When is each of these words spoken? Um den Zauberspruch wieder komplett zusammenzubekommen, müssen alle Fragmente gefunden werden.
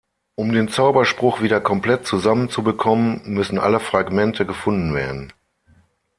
Um 0.33 0.51
den 0.51 0.67
Zauberspruch 0.67 1.43
wieder 1.43 1.61
komplett 1.61 2.07
zusammenzubekommen, 2.07 3.21
müssen 3.25 3.59
alle 3.59 3.79
Fragmente 3.79 4.47
gefunden 4.47 4.95
werden. 4.95 5.31